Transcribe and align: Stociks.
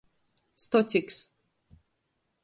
Stociks. 0.63 1.17